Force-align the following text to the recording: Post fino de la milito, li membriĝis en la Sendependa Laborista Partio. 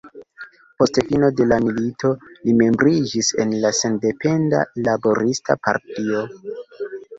Post 0.77 0.95
fino 1.09 1.27
de 1.41 1.45
la 1.51 1.59
milito, 1.65 2.11
li 2.47 2.55
membriĝis 2.63 3.31
en 3.45 3.55
la 3.67 3.73
Sendependa 3.83 4.65
Laborista 4.91 5.61
Partio. 5.71 6.27